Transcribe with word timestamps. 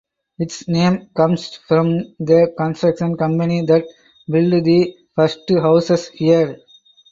Its 0.39 0.67
name 0.67 1.11
comes 1.15 1.53
from 1.55 2.15
the 2.19 2.51
construction 2.57 3.15
company 3.15 3.61
that 3.67 3.85
built 4.27 4.63
the 4.63 4.95
first 5.15 5.47
houses 5.47 6.07
here. 6.09 6.57